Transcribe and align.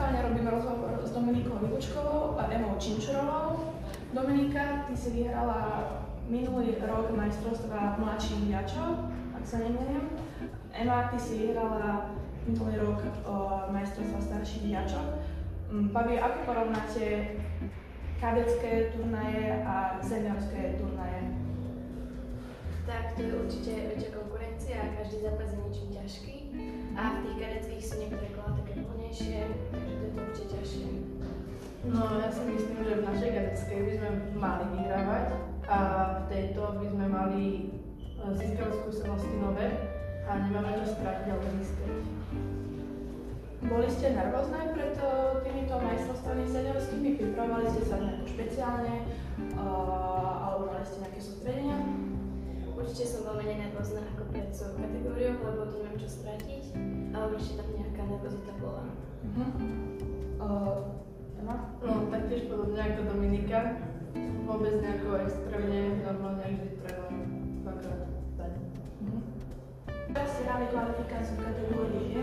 momentálne 0.00 0.32
robím 0.32 0.48
rozhovor 0.48 0.96
s 1.04 1.12
Dominikou 1.12 1.60
Vybučkovou 1.60 2.32
a 2.40 2.48
Emou 2.48 2.72
Činčurovou. 2.80 3.76
Dominika, 4.16 4.88
ty 4.88 4.96
si 4.96 5.12
vyhrala 5.12 5.92
minulý 6.24 6.80
rok 6.80 7.12
majstrovstva 7.12 8.00
mladších 8.00 8.48
viačov, 8.48 9.12
ak 9.36 9.44
sa 9.44 9.60
nemýlim. 9.60 10.16
Ema, 10.72 11.12
ty 11.12 11.20
si 11.20 11.44
vyhrala 11.44 12.16
minulý 12.48 12.80
rok 12.80 13.04
majstrovstva 13.68 14.24
starších 14.24 14.72
viačov. 14.72 15.20
Mm, 15.68 15.92
Babi, 15.92 16.16
ako 16.16 16.48
porovnáte 16.48 17.36
kadecké 18.24 18.96
turnaje 18.96 19.60
a 19.68 20.00
seniorské 20.00 20.80
turnaje? 20.80 21.28
Tak 22.88 23.20
to 23.20 23.28
je 23.28 23.36
určite 23.36 23.72
väčšia 23.92 24.10
konkurencia 24.16 24.76
a 24.80 24.96
každý 24.96 25.28
zápas 25.28 25.52
je 25.52 25.58
niečím 25.60 25.88
ťažký. 25.92 26.36
A 26.96 27.02
v 27.04 27.16
tých 27.20 27.36
kadeckých 27.36 27.84
sú 27.84 27.94
niektoré 28.00 28.32
kola 28.32 28.59
to 29.10 30.18
určite 30.22 30.46
ťažšie. 30.54 30.86
No 31.90 32.22
ja 32.22 32.28
si 32.30 32.42
myslím, 32.46 32.78
že 32.86 33.02
v 33.02 33.06
našej 33.10 33.30
kadeckej 33.34 33.78
by 33.82 33.92
sme 33.98 34.10
mali 34.38 34.64
vyhrávať 34.78 35.26
a 35.66 35.78
v 36.14 36.22
tejto 36.30 36.62
by 36.78 36.86
sme 36.86 37.06
mali 37.08 37.44
e, 37.50 37.62
získať 38.36 38.70
skúsenosti 38.84 39.34
nové 39.40 39.68
a 40.28 40.30
nemáme 40.46 40.78
čo 40.78 40.94
stratiť 40.94 41.26
alebo 41.26 41.46
získať. 41.58 41.92
Boli 43.60 43.88
ste 43.92 44.16
nervózne 44.16 44.72
pred 44.72 44.96
eh, 44.96 45.10
týmito 45.44 45.74
majstrovstvami 45.76 46.44
seniorskými? 46.48 47.08
Pripravovali 47.20 47.66
ste 47.68 47.82
sa 47.84 47.96
nejako 48.00 48.26
špeciálne? 48.32 48.94
Uh, 49.56 50.32
alebo 50.48 50.72
mali 50.72 50.84
ste 50.84 50.96
nejaké 51.04 51.20
sústredenia? 51.20 51.76
Určite 52.80 53.04
som 53.04 53.28
veľmi 53.28 53.44
menej 53.44 53.58
nervózna 53.68 54.00
ako 54.16 54.24
pred 54.32 54.48
svojou 54.56 54.80
kategóriou, 54.80 55.36
lebo 55.36 55.68
tu 55.68 55.84
nemám 55.84 56.00
čo 56.00 56.08
stratiť, 56.08 56.64
ale 57.12 57.24
určite 57.36 57.60
tam 57.60 57.68
nejaká 57.76 58.02
nervozita 58.08 58.52
bola. 58.56 58.84
Uh-huh. 59.20 59.40
Uh? 60.40 60.76
No 61.80 62.08
taktiež 62.12 62.48
podobne 62.48 62.80
ako 62.80 63.16
Dominika, 63.16 63.80
vôbec 64.44 64.80
nejako 64.80 65.24
extrémne, 65.24 66.04
normálne 66.04 66.40
jak 66.40 66.54
vždy 66.56 66.68
trénujem 66.80 67.20
dvakrát 67.64 68.00
deň. 68.36 68.52
Uh-huh. 69.04 69.20
Teraz 70.16 70.30
ste 70.32 70.42
hrali 70.48 70.66
kvalifikáciu 70.72 71.36
kategórii 71.36 72.16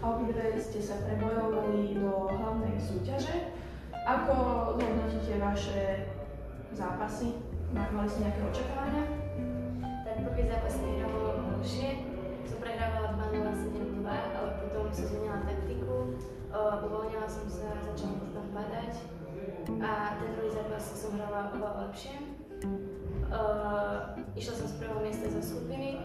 a 0.00 0.04
obidve 0.16 0.56
ste 0.60 0.80
sa 0.80 0.96
prebojovali 1.04 2.00
do 2.00 2.12
hlavnej 2.28 2.76
súťaže. 2.80 3.52
Ako 4.08 4.34
hodnotíte 4.80 5.36
vaše 5.36 6.08
zápasy? 6.72 7.36
Ma- 7.76 7.92
Mali 7.92 8.08
ste 8.08 8.24
nejaké 8.24 8.40
očakávania? 8.48 9.04
Lepšie. 21.90 22.22
Uh, 23.34 24.14
išla 24.38 24.54
som 24.54 24.66
z 24.70 24.78
prvého 24.78 25.02
miesta 25.02 25.26
zo 25.26 25.42
skupiny, 25.42 25.98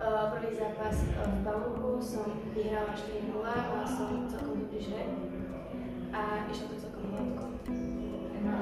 uh, 0.00 0.32
prvý 0.32 0.56
zápas 0.56 0.96
uh, 1.04 1.28
v 1.28 1.44
Baluku 1.44 2.00
som 2.00 2.32
vyhrala 2.56 2.96
4-0, 2.96 3.36
mala 3.36 3.84
som 3.84 4.24
celkom 4.24 4.64
dobrý 4.64 4.80
žreb 4.80 5.12
a 6.16 6.48
išlo 6.48 6.72
to 6.72 6.76
celkom 6.80 7.12
hladko. 7.12 7.44
A? 8.48 8.56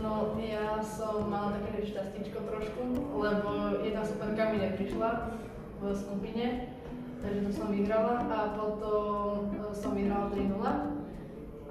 No 0.00 0.32
ja 0.40 0.80
som 0.80 1.28
mala 1.28 1.60
také 1.60 1.84
šťastíčko 1.84 2.48
trošku, 2.48 2.82
lebo 3.20 3.76
jedna 3.84 4.08
superka 4.08 4.56
mi 4.56 4.64
neprišla 4.64 5.36
v 5.80 5.92
skupine, 5.92 6.72
takže 7.20 7.44
to 7.44 7.50
som 7.52 7.68
vyhrala 7.68 8.24
a 8.24 8.56
potom 8.56 9.52
som 9.76 9.92
vyhrala 9.92 10.32
3-0 10.32 10.93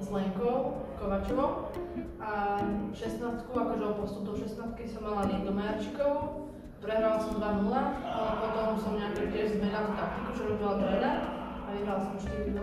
s 0.03 0.11
Lenkou 0.11 0.83
Kovačovou 0.99 1.71
a 2.19 2.59
16 2.91 3.47
akože 3.47 3.83
o 3.88 3.94
postup 3.95 4.23
do 4.28 4.33
16 4.35 4.75
som 4.91 5.01
mala 5.07 5.31
Lindu 5.31 5.55
Majarčikovú, 5.55 6.51
prehrala 6.83 7.23
som 7.23 7.39
2-0, 7.39 7.72
ale 8.03 8.31
potom 8.44 8.75
som 8.75 9.00
nejak 9.00 9.31
tiež 9.31 9.55
zmenila 9.55 9.88
tú 9.88 9.94
taktiku, 9.95 10.29
čo 10.35 10.44
robila 10.51 10.75
tréner 10.83 11.17
a 11.63 11.67
vyhrala 11.72 12.00
som 12.03 12.16
4-0. 12.19 12.59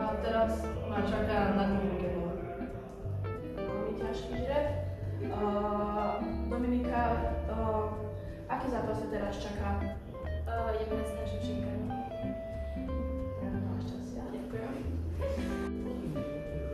A 0.00 0.04
teraz 0.18 0.50
ma 0.90 0.98
čaká 1.06 1.54
na 1.54 1.64
druhý 1.70 1.86
víkendu. 1.94 2.26
Veľmi 3.54 3.92
ťažký 3.94 4.34
žreb. 4.42 4.66
Uh, 5.30 6.16
Dominika, 6.48 7.02
uh, 7.52 7.92
aký 8.50 8.66
zápas 8.72 8.98
sa 8.98 9.06
teraz 9.12 9.38
čaká? 9.38 9.78
Uh, 10.48 10.74
ideme 10.74 10.96
na 10.98 11.06
snažiť 11.06 11.60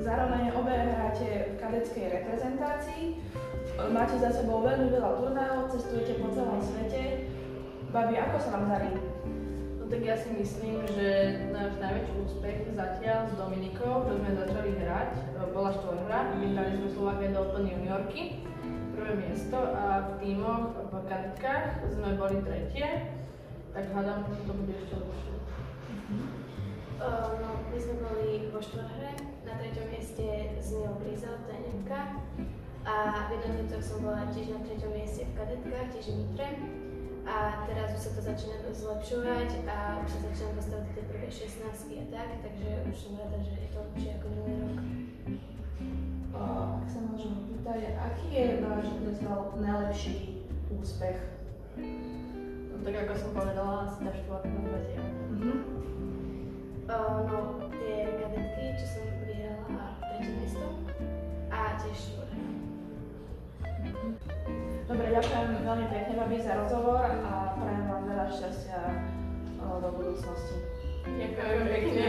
Zároveň 0.06 0.54
obe 0.54 0.70
hráte 0.70 1.50
v 1.50 1.54
kadeckej 1.58 2.06
reprezentácii. 2.14 3.18
Máte 3.90 4.14
za 4.22 4.30
sebou 4.30 4.62
veľmi 4.62 4.94
veľa 4.94 5.18
turnajov, 5.18 5.74
cestujete 5.74 6.22
po 6.22 6.30
celom 6.30 6.62
svete. 6.62 7.26
Babi, 7.90 8.14
ako 8.14 8.38
sa 8.38 8.54
vám 8.54 8.70
darí? 8.70 8.94
No 9.82 9.90
tak 9.90 10.06
ja 10.06 10.14
si 10.14 10.30
myslím, 10.38 10.86
že 10.94 11.10
náš 11.50 11.82
najväčší 11.82 12.22
úspech 12.22 12.58
zatiaľ 12.78 13.26
s 13.26 13.34
Dominikou, 13.34 14.06
že 14.06 14.14
sme 14.22 14.30
začali 14.46 14.70
hrať, 14.78 15.10
e, 15.10 15.22
bola 15.50 15.74
štvorhra, 15.74 16.18
vyhrali 16.38 16.70
sme 16.78 16.88
Slovakia 16.94 17.34
do 17.34 17.40
Open 17.42 17.66
juniorky, 17.66 18.46
prvé 18.94 19.12
miesto 19.26 19.58
a 19.58 20.06
v 20.06 20.10
tímoch, 20.22 20.86
v 20.86 20.94
kadetkách 21.02 21.82
sme 21.90 22.14
boli 22.14 22.46
tretie, 22.46 23.10
tak 23.74 23.90
hádam, 23.90 24.22
že 24.30 24.46
to 24.46 24.54
bude 24.54 24.70
ešte 24.70 24.94
lepšie. 25.02 25.34
Uh, 26.96 27.02
no, 27.02 27.35
my 27.76 27.84
sme 27.84 28.00
boli 28.00 28.48
vo 28.48 28.56
štvorhre, 28.56 29.12
na 29.44 29.52
treťom 29.60 29.92
mieste 29.92 30.24
s 30.56 30.72
Milou 30.72 30.96
Brizou, 30.96 31.36
to 31.44 31.52
je 31.52 31.60
Nemka. 31.60 32.24
A 32.88 33.28
v 33.28 33.36
jednotlivcoch 33.36 33.84
som 33.84 34.00
bola 34.00 34.24
tiež 34.32 34.48
na 34.48 34.64
treťom 34.64 34.96
mieste 34.96 35.28
v 35.28 35.36
kadetkách, 35.36 35.92
tiež 35.92 36.08
v 36.08 36.24
Nitre. 36.24 36.48
A 37.28 37.68
teraz 37.68 37.92
už 37.92 38.00
sa 38.00 38.10
to 38.16 38.20
začína 38.24 38.64
zlepšovať 38.72 39.68
a 39.68 40.00
už 40.00 40.08
sa 40.08 40.18
začínam 40.24 40.56
dostávať 40.56 40.88
tie 40.96 41.04
prvé 41.04 41.28
16 41.28 42.00
a 42.00 42.04
tak, 42.08 42.28
takže 42.40 42.70
už 42.88 42.96
som 42.96 43.12
rada, 43.20 43.38
že 43.44 43.52
je 43.60 43.68
to 43.68 43.78
lepšie 43.84 44.10
ako 44.16 44.26
minulý 44.32 44.56
rok. 44.56 44.78
Uh, 46.32 46.80
ak 46.80 46.88
sa 46.88 46.98
môžem 47.04 47.32
opýtať, 47.44 47.92
aký 47.92 48.26
je 48.32 48.46
váš 48.64 48.86
najlepší 49.60 50.14
úspech? 50.72 51.20
No 52.72 52.76
tak 52.80 52.94
ako 53.04 53.12
som 53.20 53.30
povedala, 53.36 53.84
asi 53.84 54.00
tá 54.00 54.12
štvorka. 54.16 54.48
Mhm. 54.48 55.44
Uh, 55.44 55.65
ďakujem 65.16 65.64
veľmi 65.64 65.86
pekne, 65.88 66.12
Babi, 66.20 66.36
za 66.44 66.52
rozhovor 66.60 67.08
a 67.08 67.56
prajem 67.56 67.88
vám 67.88 68.02
veľa 68.04 68.26
šťastia 68.36 68.80
uh, 69.64 69.80
do 69.80 69.88
budúcnosti. 69.96 70.60
Ďakujem 71.08 71.64
pekne. 71.72 72.08